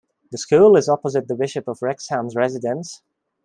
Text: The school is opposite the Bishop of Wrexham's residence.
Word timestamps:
The 0.31 0.39
school 0.39 0.77
is 0.77 0.89
opposite 0.89 1.27
the 1.27 1.35
Bishop 1.35 1.67
of 1.67 1.83
Wrexham's 1.83 2.35
residence. 2.35 3.03